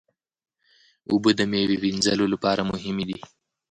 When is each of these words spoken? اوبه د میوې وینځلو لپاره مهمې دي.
اوبه 1.11 1.31
د 1.35 1.41
میوې 1.51 1.77
وینځلو 1.83 2.25
لپاره 2.33 2.61
مهمې 2.71 3.05
دي. 3.09 3.19